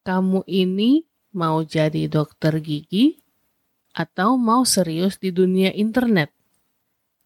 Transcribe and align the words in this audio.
Kamu 0.00 0.48
ini 0.48 1.04
mau 1.36 1.60
jadi 1.60 2.08
dokter 2.08 2.56
gigi 2.64 3.20
atau 3.92 4.40
mau 4.40 4.64
serius 4.64 5.20
di 5.20 5.28
dunia 5.28 5.76
internet? 5.76 6.32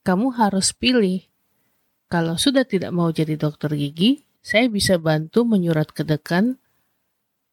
Kamu 0.03 0.35
harus 0.35 0.75
pilih. 0.75 1.23
Kalau 2.11 2.35
sudah 2.35 2.67
tidak 2.67 2.91
mau 2.91 3.15
jadi 3.15 3.39
dokter 3.39 3.71
gigi, 3.79 4.27
saya 4.43 4.67
bisa 4.67 4.99
bantu 4.99 5.47
menyurat 5.47 5.87
ke 5.95 6.03
dekan 6.03 6.59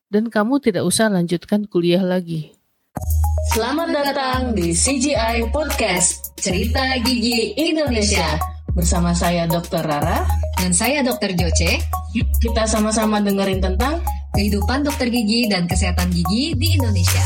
dan 0.10 0.34
kamu 0.34 0.58
tidak 0.58 0.90
usah 0.90 1.06
lanjutkan 1.14 1.70
kuliah 1.70 2.02
lagi. 2.02 2.58
Selamat 3.54 3.94
datang 3.94 4.58
di 4.58 4.74
CGI 4.74 5.54
Podcast 5.54 6.34
Cerita 6.42 6.98
Gigi 7.04 7.54
Indonesia 7.62 8.42
Bersama 8.72 9.12
saya 9.12 9.44
Dr. 9.48 9.84
Rara 9.84 10.24
Dan 10.56 10.72
saya 10.72 11.04
Dr. 11.04 11.36
Joce 11.36 11.80
Yuk 12.16 12.28
kita 12.40 12.64
sama-sama 12.64 13.20
dengerin 13.20 13.60
tentang 13.60 14.00
Kehidupan 14.32 14.88
dokter 14.88 15.12
gigi 15.12 15.52
dan 15.52 15.68
kesehatan 15.68 16.08
gigi 16.08 16.56
di 16.56 16.80
Indonesia 16.80 17.20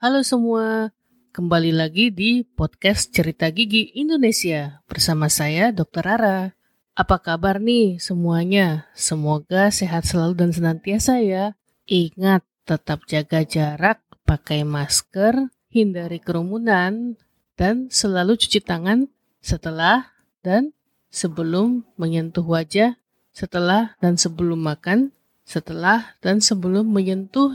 Halo 0.00 0.24
semua, 0.24 0.88
kembali 1.36 1.76
lagi 1.76 2.08
di 2.08 2.40
podcast 2.40 3.12
Cerita 3.12 3.52
Gigi 3.52 3.92
Indonesia 3.92 4.80
Bersama 4.88 5.28
saya 5.28 5.68
Dr. 5.68 6.00
Rara 6.00 6.56
Apa 6.96 7.20
kabar 7.20 7.60
nih 7.60 8.00
semuanya? 8.00 8.88
Semoga 8.96 9.68
sehat 9.68 10.08
selalu 10.08 10.32
dan 10.32 10.50
senantiasa 10.56 11.20
ya 11.20 11.52
Ingat, 11.84 12.40
tetap 12.64 13.04
jaga 13.04 13.44
jarak, 13.44 14.00
pakai 14.24 14.64
masker, 14.64 15.52
hindari 15.68 16.24
kerumunan, 16.24 17.20
dan 17.52 17.92
selalu 17.92 18.40
cuci 18.40 18.64
tangan 18.64 19.12
setelah 19.44 20.08
dan 20.40 20.72
sebelum 21.12 21.84
menyentuh 22.00 22.42
wajah, 22.42 22.96
setelah 23.36 23.92
dan 24.00 24.16
sebelum 24.16 24.64
makan, 24.64 25.12
setelah 25.44 26.16
dan 26.24 26.40
sebelum 26.40 26.88
menyentuh 26.88 27.52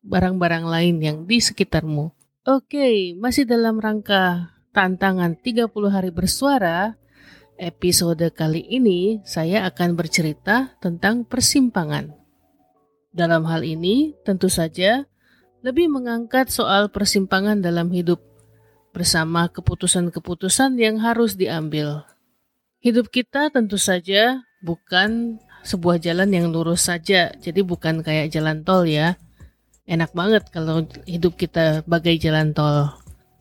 barang-barang 0.00 0.64
lain 0.64 0.96
yang 1.04 1.18
di 1.28 1.36
sekitarmu. 1.36 2.08
Oke, 2.48 3.12
masih 3.20 3.44
dalam 3.44 3.76
rangka 3.76 4.56
tantangan 4.72 5.36
30 5.36 5.68
hari 5.92 6.08
bersuara, 6.08 6.96
episode 7.60 8.24
kali 8.32 8.64
ini 8.72 9.20
saya 9.28 9.68
akan 9.68 10.00
bercerita 10.00 10.80
tentang 10.80 11.28
persimpangan. 11.28 12.16
Dalam 13.12 13.44
hal 13.44 13.68
ini, 13.68 14.16
tentu 14.24 14.48
saja 14.48 15.04
lebih 15.60 15.92
mengangkat 15.92 16.48
soal 16.48 16.88
persimpangan 16.88 17.60
dalam 17.60 17.92
hidup 17.92 18.24
bersama 18.96 19.52
keputusan-keputusan 19.52 20.80
yang 20.80 20.96
harus 21.04 21.36
diambil. 21.36 22.08
Hidup 22.80 23.12
kita 23.12 23.52
tentu 23.52 23.76
saja 23.76 24.42
bukan 24.62 25.42
sebuah 25.62 25.98
jalan 26.02 26.30
yang 26.30 26.46
lurus 26.50 26.86
saja, 26.90 27.34
jadi 27.38 27.60
bukan 27.62 28.02
kayak 28.02 28.30
jalan 28.34 28.62
tol 28.62 28.86
ya. 28.86 29.18
Enak 29.86 30.14
banget 30.14 30.48
kalau 30.54 30.86
hidup 31.04 31.34
kita 31.34 31.82
bagai 31.84 32.18
jalan 32.22 32.54
tol. 32.54 32.90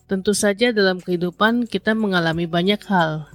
Tentu 0.09 0.35
saja 0.35 0.75
dalam 0.75 0.99
kehidupan 0.99 1.69
kita 1.69 1.95
mengalami 1.95 2.49
banyak 2.49 2.81
hal. 2.89 3.31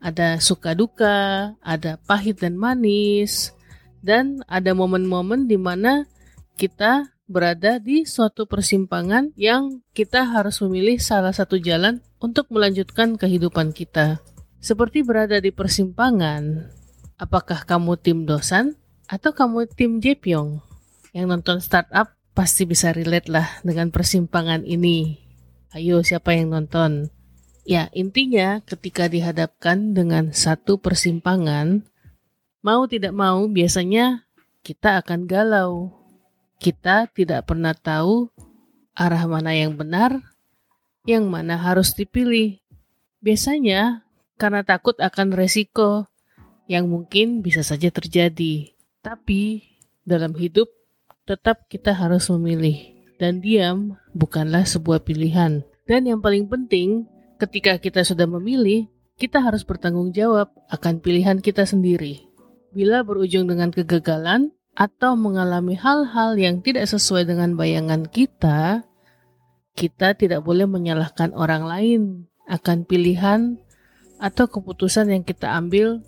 Ada 0.00 0.38
suka 0.40 0.72
duka, 0.72 1.52
ada 1.60 1.98
pahit 2.06 2.40
dan 2.40 2.56
manis, 2.56 3.52
dan 4.00 4.40
ada 4.46 4.72
momen-momen 4.72 5.50
di 5.50 5.58
mana 5.58 6.06
kita 6.54 7.10
berada 7.26 7.82
di 7.82 8.06
suatu 8.06 8.46
persimpangan 8.46 9.34
yang 9.34 9.82
kita 9.92 10.22
harus 10.30 10.62
memilih 10.62 11.02
salah 11.02 11.34
satu 11.34 11.58
jalan 11.58 11.98
untuk 12.22 12.46
melanjutkan 12.54 13.18
kehidupan 13.18 13.74
kita. 13.74 14.22
Seperti 14.62 15.02
berada 15.02 15.42
di 15.42 15.50
persimpangan, 15.50 16.70
apakah 17.20 17.64
kamu 17.64 18.00
tim 18.00 18.24
dosan 18.24 18.76
atau 19.08 19.32
kamu 19.32 19.68
tim 19.72 19.98
Jepyong? 20.00 20.60
Yang 21.16 21.26
nonton 21.26 21.58
startup 21.64 22.12
pasti 22.36 22.68
bisa 22.68 22.92
relate 22.92 23.32
lah 23.32 23.48
dengan 23.64 23.88
persimpangan 23.92 24.64
ini. 24.64 25.20
Ayo 25.72 26.04
siapa 26.04 26.36
yang 26.36 26.52
nonton? 26.52 27.08
Ya, 27.66 27.90
intinya 27.90 28.62
ketika 28.62 29.10
dihadapkan 29.10 29.96
dengan 29.96 30.30
satu 30.30 30.78
persimpangan, 30.78 31.82
Mau 32.66 32.82
tidak 32.90 33.14
mau, 33.14 33.46
biasanya 33.46 34.26
kita 34.66 34.98
akan 34.98 35.30
galau. 35.30 35.94
Kita 36.58 37.06
tidak 37.14 37.46
pernah 37.46 37.78
tahu 37.78 38.26
arah 38.90 39.22
mana 39.30 39.54
yang 39.54 39.78
benar, 39.78 40.18
yang 41.06 41.30
mana 41.30 41.54
harus 41.54 41.94
dipilih. 41.94 42.58
Biasanya 43.22 44.02
karena 44.34 44.66
takut 44.66 44.98
akan 44.98 45.30
resiko 45.30 46.10
yang 46.66 46.90
mungkin 46.90 47.42
bisa 47.42 47.62
saja 47.66 47.90
terjadi. 47.90 48.74
Tapi 49.02 49.62
dalam 50.02 50.34
hidup 50.34 50.70
tetap 51.26 51.66
kita 51.66 51.94
harus 51.94 52.30
memilih 52.30 52.76
dan 53.18 53.42
diam 53.42 53.98
bukanlah 54.14 54.66
sebuah 54.66 55.02
pilihan. 55.02 55.66
Dan 55.86 56.06
yang 56.06 56.18
paling 56.18 56.50
penting, 56.50 57.06
ketika 57.38 57.78
kita 57.78 58.02
sudah 58.02 58.26
memilih, 58.26 58.90
kita 59.18 59.38
harus 59.42 59.62
bertanggung 59.62 60.10
jawab 60.10 60.50
akan 60.70 60.98
pilihan 60.98 61.38
kita 61.38 61.62
sendiri 61.62 62.26
bila 62.76 63.00
berujung 63.00 63.48
dengan 63.48 63.72
kegagalan 63.72 64.52
atau 64.76 65.16
mengalami 65.16 65.80
hal-hal 65.80 66.36
yang 66.36 66.60
tidak 66.60 66.84
sesuai 66.84 67.24
dengan 67.24 67.56
bayangan 67.56 68.04
kita, 68.04 68.84
kita 69.72 70.12
tidak 70.12 70.44
boleh 70.44 70.68
menyalahkan 70.68 71.32
orang 71.32 71.64
lain 71.64 72.00
akan 72.44 72.84
pilihan 72.84 73.56
atau 74.20 74.44
keputusan 74.44 75.08
yang 75.08 75.24
kita 75.24 75.56
ambil 75.56 76.04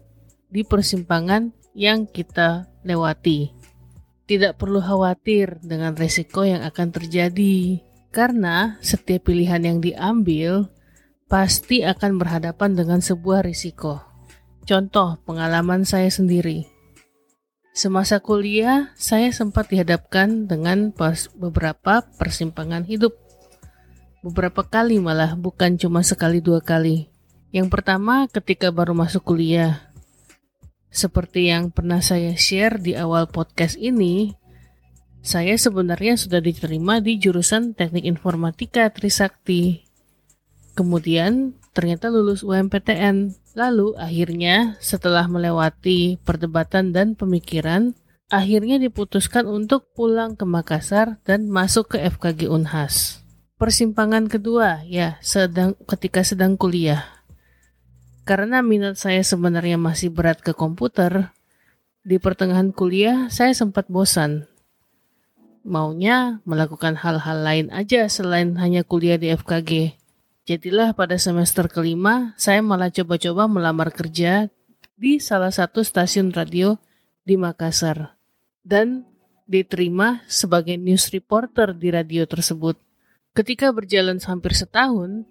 di 0.49 0.65
persimpangan 0.65 1.53
yang 1.77 2.09
kita 2.09 2.67
lewati. 2.85 3.53
Tidak 4.29 4.61
perlu 4.61 4.83
khawatir 4.83 5.57
dengan 5.65 5.97
resiko 5.97 6.45
yang 6.45 6.61
akan 6.61 6.93
terjadi, 6.93 7.81
karena 8.13 8.77
setiap 8.85 9.29
pilihan 9.29 9.61
yang 9.65 9.79
diambil 9.81 10.69
pasti 11.29 11.85
akan 11.85 12.21
berhadapan 12.21 12.77
dengan 12.77 13.01
sebuah 13.01 13.45
risiko. 13.45 14.01
Contoh 14.69 15.17
pengalaman 15.25 15.89
saya 15.89 16.13
sendiri. 16.13 16.69
Semasa 17.73 18.19
kuliah, 18.19 18.93
saya 18.99 19.33
sempat 19.33 19.71
dihadapkan 19.73 20.45
dengan 20.45 20.93
beberapa 21.39 22.05
persimpangan 22.21 22.85
hidup. 22.85 23.15
Beberapa 24.21 24.67
kali 24.67 24.99
malah, 24.99 25.39
bukan 25.39 25.79
cuma 25.79 26.03
sekali 26.03 26.43
dua 26.43 26.59
kali. 26.59 27.07
Yang 27.49 27.73
pertama 27.73 28.29
ketika 28.29 28.69
baru 28.69 28.93
masuk 28.93 29.25
kuliah. 29.25 29.88
Seperti 30.89 31.53
yang 31.53 31.69
pernah 31.69 32.01
saya 32.01 32.33
share 32.35 32.81
di 32.81 32.97
awal 32.97 33.29
podcast 33.29 33.77
ini, 33.77 34.33
saya 35.21 35.59
sebenarnya 35.61 36.17
sudah 36.17 36.41
diterima 36.41 37.05
di 37.05 37.21
jurusan 37.21 37.77
Teknik 37.77 38.09
Informatika 38.09 38.89
Trisakti. 38.89 39.85
Kemudian 40.73 41.59
ternyata 41.77 42.09
lulus 42.09 42.47
UMPTN. 42.47 43.37
Lalu 43.59 43.99
akhirnya 43.99 44.79
setelah 44.79 45.27
melewati 45.27 46.17
perdebatan 46.23 46.95
dan 46.95 47.19
pemikiran, 47.19 47.99
akhirnya 48.31 48.79
diputuskan 48.79 49.51
untuk 49.51 49.91
pulang 49.93 50.39
ke 50.39 50.47
Makassar 50.47 51.19
dan 51.27 51.51
masuk 51.51 51.99
ke 51.99 52.07
FKG 52.07 52.47
Unhas. 52.47 53.27
Persimpangan 53.59 54.31
kedua, 54.31 54.87
ya, 54.87 55.19
sedang 55.19 55.75
ketika 55.91 56.23
sedang 56.23 56.55
kuliah. 56.55 57.18
Karena 58.29 58.61
minat 58.61 59.01
saya 59.01 59.25
sebenarnya 59.25 59.81
masih 59.81 60.13
berat 60.13 60.45
ke 60.45 60.53
komputer, 60.53 61.33
di 62.05 62.21
pertengahan 62.21 62.77
kuliah 62.77 63.33
saya 63.33 63.57
sempat 63.57 63.89
bosan. 63.89 64.45
Maunya 65.65 66.45
melakukan 66.45 66.93
hal-hal 67.01 67.41
lain 67.41 67.67
aja 67.73 68.05
selain 68.13 68.53
hanya 68.61 68.85
kuliah 68.85 69.17
di 69.17 69.33
FKG. 69.33 69.97
Jadilah 70.45 70.93
pada 70.93 71.17
semester 71.17 71.73
kelima, 71.73 72.37
saya 72.37 72.61
malah 72.61 72.93
coba-coba 72.93 73.49
melamar 73.49 73.97
kerja 73.97 74.53
di 74.93 75.25
salah 75.25 75.49
satu 75.49 75.81
stasiun 75.81 76.29
radio 76.29 76.77
di 77.25 77.41
Makassar 77.41 78.13
dan 78.61 79.09
diterima 79.49 80.21
sebagai 80.29 80.77
news 80.77 81.09
reporter 81.17 81.73
di 81.73 81.89
radio 81.89 82.29
tersebut. 82.29 82.77
Ketika 83.33 83.73
berjalan 83.73 84.21
hampir 84.21 84.53
setahun, 84.53 85.25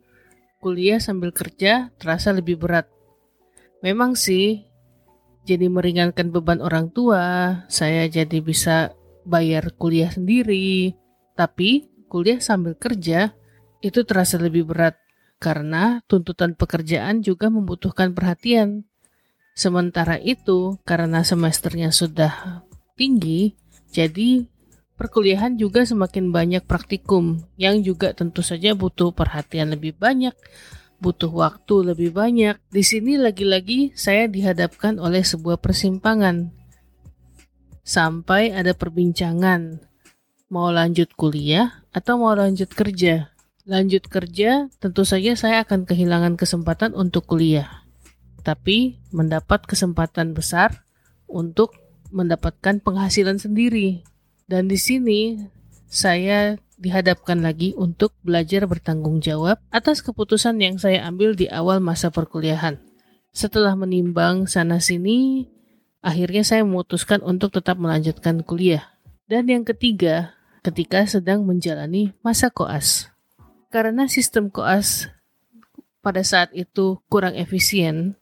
kuliah 0.57 0.97
sambil 1.01 1.33
kerja 1.33 1.93
terasa 1.97 2.33
lebih 2.33 2.57
berat. 2.57 2.89
Memang 3.85 4.17
sih, 4.17 4.65
jadi 5.47 5.69
meringankan 5.69 6.33
beban 6.33 6.59
orang 6.59 6.89
tua, 6.91 7.63
saya 7.69 8.09
jadi 8.09 8.41
bisa 8.41 8.97
bayar 9.23 9.71
kuliah 9.77 10.09
sendiri. 10.09 10.97
Tapi 11.37 11.87
kuliah 12.09 12.41
sambil 12.41 12.73
kerja 12.73 13.31
itu 13.79 14.01
terasa 14.03 14.41
lebih 14.41 14.65
berat 14.65 14.97
karena 15.37 16.01
tuntutan 16.09 16.57
pekerjaan 16.57 17.21
juga 17.21 17.47
membutuhkan 17.53 18.17
perhatian. 18.17 18.89
Sementara 19.57 20.17
itu, 20.21 20.77
karena 20.85 21.25
semesternya 21.25 21.89
sudah 21.89 22.65
tinggi, 22.97 23.57
jadi 23.89 24.45
perkuliahan 24.97 25.55
juga 25.55 25.85
semakin 25.85 26.33
banyak 26.33 26.65
praktikum 26.65 27.39
yang 27.55 27.85
juga 27.85 28.11
tentu 28.11 28.41
saja 28.41 28.73
butuh 28.73 29.13
perhatian 29.13 29.71
lebih 29.71 29.95
banyak, 29.95 30.33
butuh 30.97 31.29
waktu 31.29 31.93
lebih 31.93 32.11
banyak. 32.11 32.57
Di 32.73 32.83
sini 32.83 33.15
lagi-lagi 33.15 33.93
saya 33.93 34.25
dihadapkan 34.27 34.97
oleh 34.97 35.21
sebuah 35.21 35.61
persimpangan. 35.61 36.51
sampai 37.87 38.51
ada 38.51 38.75
perbincangan 38.75 39.79
mau 40.47 40.71
lanjut 40.71 41.11
kuliah 41.15 41.83
atau 41.91 42.19
mau 42.19 42.35
lanjut 42.35 42.71
kerja. 42.71 43.31
Lanjut 43.67 44.07
kerja, 44.07 44.71
tentu 44.79 45.03
saja 45.03 45.35
saya 45.35 45.63
akan 45.67 45.83
kehilangan 45.83 46.39
kesempatan 46.39 46.95
untuk 46.95 47.27
kuliah. 47.27 47.83
Tapi 48.39 48.95
mendapat 49.11 49.67
kesempatan 49.67 50.31
besar 50.31 50.87
untuk 51.27 51.75
mendapatkan 52.15 52.79
penghasilan 52.79 53.35
sendiri. 53.43 54.07
Dan 54.47 54.71
di 54.71 54.79
sini 54.79 55.35
saya 55.91 56.55
dihadapkan 56.79 57.43
lagi 57.43 57.75
untuk 57.75 58.15
belajar 58.23 58.63
bertanggung 58.63 59.19
jawab 59.19 59.59
atas 59.75 59.99
keputusan 59.99 60.55
yang 60.63 60.79
saya 60.79 61.03
ambil 61.03 61.35
di 61.35 61.51
awal 61.51 61.83
masa 61.83 62.15
perkuliahan. 62.15 62.79
Setelah 63.35 63.75
menimbang 63.75 64.47
sana-sini, 64.47 65.51
akhirnya 65.99 66.47
saya 66.47 66.63
memutuskan 66.63 67.19
untuk 67.27 67.59
tetap 67.59 67.75
melanjutkan 67.75 68.39
kuliah. 68.39 68.87
Dan 69.27 69.51
yang 69.51 69.67
ketiga, 69.67 70.31
ketika 70.63 71.03
sedang 71.03 71.43
menjalani 71.43 72.15
masa 72.23 72.47
koas. 72.47 73.11
Karena 73.67 74.07
sistem 74.07 74.47
koas 74.47 75.11
pada 75.99 76.23
saat 76.23 76.55
itu 76.55 77.03
kurang 77.11 77.35
efisien, 77.35 78.15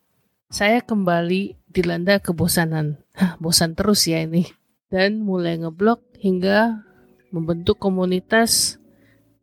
saya 0.50 0.82
kembali 0.82 1.54
dilanda 1.70 2.18
kebosanan. 2.18 2.98
Hah, 3.14 3.38
bosan 3.38 3.78
terus 3.78 4.10
ya 4.10 4.26
ini. 4.26 4.65
Dan 4.96 5.28
mulai 5.28 5.60
ngeblok 5.60 6.24
hingga 6.24 6.80
membentuk 7.28 7.84
komunitas 7.84 8.80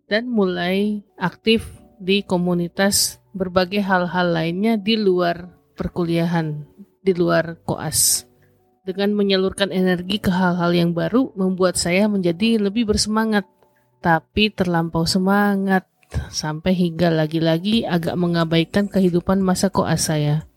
dan 0.08 0.24
mulai 0.24 1.04
aktif 1.20 1.68
di 2.00 2.24
komunitas 2.24 3.20
berbagai 3.36 3.84
hal-hal 3.84 4.32
lainnya 4.32 4.80
di 4.80 4.96
luar 4.96 5.52
perkuliahan, 5.76 6.64
di 7.04 7.12
luar 7.12 7.60
koas. 7.68 8.24
Dengan 8.88 9.12
menyalurkan 9.12 9.76
energi 9.76 10.24
ke 10.24 10.32
hal-hal 10.32 10.72
yang 10.72 10.96
baru 10.96 11.36
membuat 11.36 11.76
saya 11.76 12.08
menjadi 12.08 12.56
lebih 12.56 12.88
bersemangat, 12.88 13.44
tapi 14.00 14.48
terlampau 14.48 15.04
semangat 15.04 15.84
sampai 16.32 16.72
hingga 16.72 17.12
lagi-lagi 17.12 17.84
agak 17.84 18.16
mengabaikan 18.16 18.88
kehidupan 18.88 19.44
masa 19.44 19.68
koas 19.68 20.08
saya. 20.08 20.48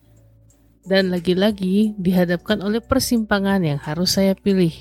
Dan 0.85 1.09
lagi-lagi 1.09 1.97
dihadapkan 1.97 2.61
oleh 2.61 2.79
persimpangan 2.79 3.61
yang 3.65 3.81
harus 3.81 4.17
saya 4.17 4.37
pilih. 4.37 4.71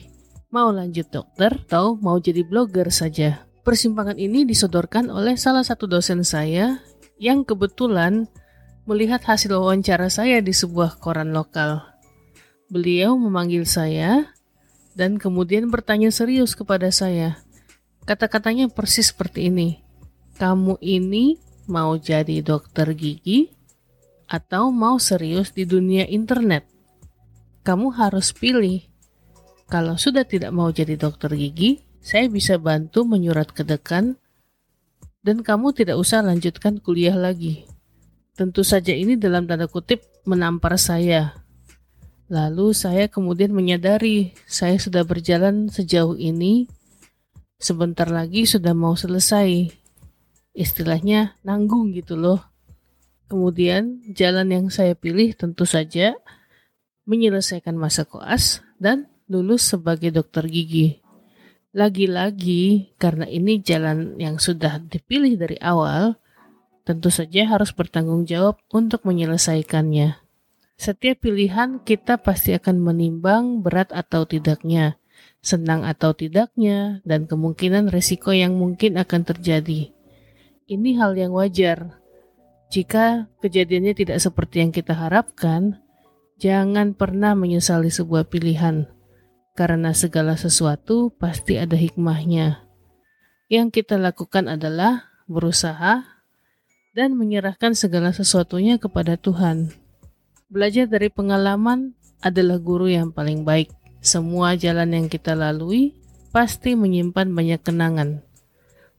Mau 0.53 0.71
lanjut 0.71 1.09
dokter 1.09 1.51
atau 1.65 1.97
mau 1.97 2.21
jadi 2.21 2.45
blogger 2.45 2.93
saja. 2.93 3.49
Persimpangan 3.65 4.21
ini 4.21 4.45
disodorkan 4.45 5.09
oleh 5.09 5.41
salah 5.41 5.65
satu 5.65 5.89
dosen 5.89 6.21
saya 6.21 6.85
yang 7.17 7.43
kebetulan 7.43 8.29
melihat 8.85 9.25
hasil 9.25 9.57
wawancara 9.57 10.13
saya 10.13 10.45
di 10.45 10.53
sebuah 10.53 11.01
koran 11.01 11.33
lokal. 11.33 11.81
Beliau 12.69 13.17
memanggil 13.17 13.65
saya 13.65 14.29
dan 14.93 15.17
kemudian 15.17 15.73
bertanya 15.73 16.13
serius 16.13 16.53
kepada 16.53 16.93
saya. 16.93 17.41
Kata-katanya 18.05 18.69
persis 18.69 19.09
seperti 19.09 19.49
ini 19.49 19.85
kamu 20.35 20.83
ini 20.83 21.39
mau 21.71 21.95
jadi 21.95 22.43
dokter 22.43 22.93
gigi 22.93 23.55
atau 24.31 24.69
mau 24.75 24.97
serius 25.01 25.53
di 25.53 25.69
dunia 25.69 26.09
internet? 26.09 26.65
Kamu 27.65 27.97
harus 27.97 28.33
pilih. 28.33 28.85
Kalau 29.69 29.97
sudah 29.97 30.29
tidak 30.29 30.53
mau 30.53 30.69
jadi 30.69 31.01
dokter 31.01 31.33
gigi, 31.33 31.81
saya 32.05 32.29
bisa 32.29 32.61
bantu 32.61 33.09
menyurat 33.09 33.49
ke 33.49 33.65
dekan 33.65 34.21
dan 35.25 35.41
kamu 35.41 35.73
tidak 35.73 35.97
usah 35.97 36.21
lanjutkan 36.21 36.77
kuliah 36.77 37.17
lagi. 37.17 37.65
Tentu 38.37 38.61
saja 38.61 38.93
ini 38.93 39.17
dalam 39.17 39.49
tanda 39.49 39.65
kutip 39.65 40.05
menampar 40.29 40.77
saya. 40.77 41.33
Lalu 42.29 42.77
saya 42.77 43.09
kemudian 43.09 43.57
menyadari 43.57 44.37
saya 44.45 44.77
sudah 44.77 45.01
berjalan 45.09 45.73
sejauh 45.73 46.21
ini, 46.21 46.69
sebentar 47.57 48.09
lagi 48.13 48.45
sudah 48.45 48.77
mau 48.77 48.93
selesai 48.93 49.73
istilahnya 50.55 51.35
nanggung 51.43 51.91
gitu 51.97 52.15
loh. 52.15 52.54
Kemudian 53.35 53.99
jalan 54.15 54.47
yang 54.47 54.67
saya 54.71 54.95
pilih 54.95 55.35
tentu 55.35 55.67
saja 55.67 56.15
menyelesaikan 57.03 57.75
masa 57.75 58.07
koas 58.07 58.63
dan 58.79 59.11
lulus 59.27 59.67
sebagai 59.67 60.15
dokter 60.15 60.47
gigi. 60.47 61.03
Lagi-lagi 61.75 62.95
karena 62.95 63.27
ini 63.27 63.59
jalan 63.59 64.15
yang 64.23 64.39
sudah 64.39 64.79
dipilih 64.79 65.35
dari 65.35 65.59
awal, 65.59 66.15
tentu 66.87 67.11
saja 67.11 67.51
harus 67.51 67.75
bertanggung 67.75 68.23
jawab 68.23 68.63
untuk 68.71 69.03
menyelesaikannya. 69.03 70.15
Setiap 70.79 71.27
pilihan 71.27 71.83
kita 71.83 72.23
pasti 72.23 72.55
akan 72.55 72.87
menimbang 72.87 73.67
berat 73.67 73.91
atau 73.91 74.31
tidaknya, 74.31 74.95
senang 75.43 75.83
atau 75.83 76.15
tidaknya, 76.15 77.03
dan 77.03 77.27
kemungkinan 77.27 77.91
resiko 77.91 78.31
yang 78.31 78.55
mungkin 78.55 78.95
akan 78.95 79.27
terjadi. 79.27 79.91
Ini 80.71 80.91
hal 81.03 81.19
yang 81.19 81.35
wajar. 81.35 82.04
Jika 82.75 83.31
kejadiannya 83.39 83.95
tidak 83.95 84.19
seperti 84.19 84.59
yang 84.59 84.75
kita 84.75 84.99
harapkan, 84.99 85.79
jangan 86.43 86.91
pernah 86.91 87.39
menyesali 87.39 87.87
sebuah 87.87 88.27
pilihan, 88.27 88.91
karena 89.55 89.95
segala 89.95 90.35
sesuatu 90.35 91.15
pasti 91.15 91.55
ada 91.55 91.79
hikmahnya. 91.79 92.67
Yang 93.47 93.79
kita 93.79 93.95
lakukan 93.95 94.51
adalah 94.51 95.07
berusaha 95.31 96.03
dan 96.99 97.15
menyerahkan 97.15 97.79
segala 97.79 98.11
sesuatunya 98.11 98.83
kepada 98.83 99.15
Tuhan. 99.15 99.71
Belajar 100.51 100.91
dari 100.91 101.15
pengalaman 101.15 101.95
adalah 102.27 102.59
guru 102.59 102.91
yang 102.91 103.15
paling 103.15 103.47
baik. 103.47 103.71
Semua 104.03 104.59
jalan 104.59 104.91
yang 104.99 105.07
kita 105.07 105.39
lalui 105.39 105.95
pasti 106.35 106.75
menyimpan 106.75 107.31
banyak 107.31 107.63
kenangan, 107.63 108.27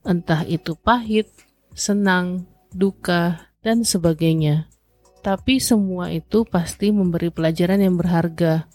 entah 0.00 0.48
itu 0.48 0.72
pahit 0.80 1.28
senang, 1.76 2.48
duka, 2.72 3.52
dan 3.60 3.84
sebagainya. 3.84 4.68
Tapi 5.20 5.58
semua 5.58 6.14
itu 6.14 6.46
pasti 6.46 6.94
memberi 6.94 7.34
pelajaran 7.34 7.82
yang 7.82 7.98
berharga 7.98 8.70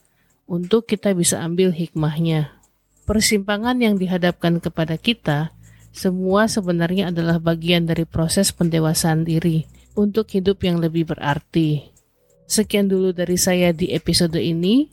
untuk 0.49 0.83
kita 0.87 1.15
bisa 1.15 1.39
ambil 1.39 1.71
hikmahnya. 1.71 2.59
Persimpangan 3.07 3.79
yang 3.79 3.95
dihadapkan 3.95 4.59
kepada 4.59 4.99
kita 4.99 5.55
semua 5.91 6.47
sebenarnya 6.47 7.11
adalah 7.11 7.39
bagian 7.39 7.83
dari 7.83 8.07
proses 8.07 8.55
pendewasaan 8.55 9.27
diri 9.27 9.67
untuk 9.95 10.31
hidup 10.31 10.63
yang 10.63 10.79
lebih 10.79 11.11
berarti. 11.11 11.91
Sekian 12.47 12.87
dulu 12.87 13.11
dari 13.11 13.35
saya 13.35 13.75
di 13.75 13.91
episode 13.91 14.39
ini. 14.39 14.87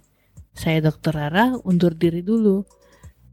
Saya 0.55 0.90
Dr. 0.90 1.14
Rara, 1.14 1.55
undur 1.62 1.94
diri 1.94 2.23
dulu. 2.23 2.67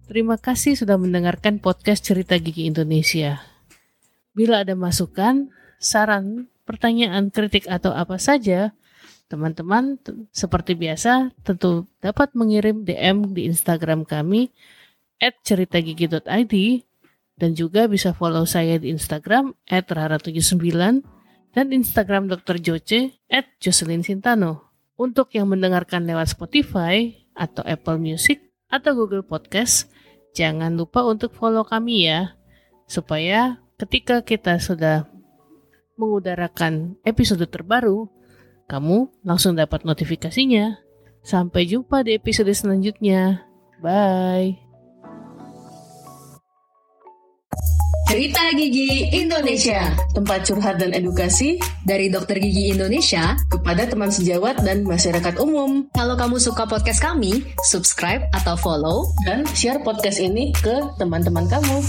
Terima 0.06 0.38
kasih 0.38 0.78
sudah 0.78 1.02
mendengarkan 1.02 1.58
podcast 1.58 2.06
Cerita 2.06 2.38
Gigi 2.38 2.70
Indonesia. 2.70 3.42
Bila 4.38 4.62
ada 4.62 4.78
masukan, 4.78 5.50
saran, 5.78 6.48
pertanyaan, 6.64 7.30
kritik 7.30 7.70
atau 7.70 7.94
apa 7.94 8.18
saja, 8.18 8.74
teman-teman 9.26 9.98
seperti 10.30 10.78
biasa 10.78 11.34
tentu 11.42 11.90
dapat 11.98 12.34
mengirim 12.38 12.86
DM 12.86 13.34
di 13.34 13.50
Instagram 13.50 14.06
kami 14.06 14.54
ceritagigi.id 15.42 16.56
dan 17.36 17.52
juga 17.52 17.90
bisa 17.90 18.16
follow 18.16 18.48
saya 18.48 18.80
di 18.80 18.94
Instagram 18.94 19.56
@rara79 19.68 21.04
dan 21.56 21.66
Instagram 21.72 22.28
Dr. 22.28 22.60
Joce 22.60 23.16
Sintano. 24.04 24.72
Untuk 24.96 25.36
yang 25.36 25.52
mendengarkan 25.52 26.08
lewat 26.08 26.32
Spotify 26.32 27.12
atau 27.36 27.64
Apple 27.68 28.00
Music 28.00 28.40
atau 28.72 28.96
Google 28.96 29.28
Podcast, 29.28 29.92
jangan 30.32 30.72
lupa 30.76 31.04
untuk 31.04 31.36
follow 31.36 31.68
kami 31.68 32.08
ya, 32.08 32.40
supaya 32.88 33.60
ketika 33.76 34.24
kita 34.24 34.56
sudah 34.60 35.08
mengudarakan 35.96 37.00
episode 37.08 37.44
terbaru, 37.48 38.08
kamu 38.68 39.10
langsung 39.24 39.56
dapat 39.56 39.84
notifikasinya. 39.84 40.80
Sampai 41.26 41.66
jumpa 41.66 42.06
di 42.06 42.14
episode 42.14 42.54
selanjutnya. 42.54 43.42
Bye. 43.82 44.62
Cerita 48.06 48.54
Gigi 48.54 49.18
Indonesia, 49.18 49.98
tempat 50.14 50.46
curhat 50.46 50.78
dan 50.78 50.94
edukasi 50.94 51.58
dari 51.90 52.14
Dokter 52.14 52.38
Gigi 52.38 52.70
Indonesia 52.70 53.34
kepada 53.50 53.90
teman 53.90 54.14
sejawat 54.14 54.62
dan 54.62 54.86
masyarakat 54.86 55.42
umum. 55.42 55.90
Kalau 55.90 56.14
kamu 56.14 56.38
suka 56.38 56.70
podcast 56.70 57.02
kami, 57.02 57.42
subscribe 57.66 58.22
atau 58.38 58.54
follow 58.54 59.10
dan 59.26 59.42
share 59.58 59.82
podcast 59.82 60.22
ini 60.22 60.54
ke 60.54 60.86
teman-teman 61.02 61.50
kamu. 61.50 61.82